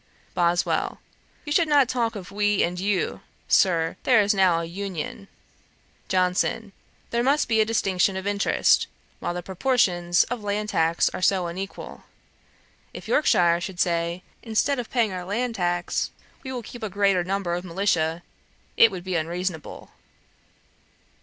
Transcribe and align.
BOSWELL. 0.33 0.99
'You 1.45 1.51
should 1.53 1.67
not 1.67 1.87
talk 1.87 2.15
of 2.15 2.31
we 2.31 2.63
and 2.63 2.79
you, 2.79 3.21
Sir: 3.47 3.97
there 4.01 4.19
is 4.19 4.33
now 4.33 4.61
an 4.61 4.67
Union.' 4.71 5.27
JOHNSON. 6.07 6.73
'There 7.11 7.21
must 7.21 7.47
be 7.47 7.61
a 7.61 7.65
distinction 7.65 8.17
of 8.17 8.25
interest, 8.25 8.87
while 9.19 9.35
the 9.35 9.43
proportions 9.43 10.23
of 10.23 10.41
land 10.41 10.69
tax 10.69 11.07
are 11.09 11.21
so 11.21 11.45
unequal. 11.45 12.05
If 12.95 13.07
Yorkshire 13.07 13.61
should 13.61 13.79
say, 13.79 14.23
"Instead 14.41 14.79
of 14.79 14.89
paying 14.89 15.13
our 15.13 15.23
land 15.23 15.53
tax, 15.53 16.09
we 16.41 16.51
will 16.51 16.63
keep 16.63 16.81
a 16.81 16.89
greater 16.89 17.23
number 17.23 17.53
of 17.53 17.63
militia," 17.63 18.23
it 18.77 18.89
would 18.89 19.03
be 19.03 19.15
unreasonable.' 19.15 19.91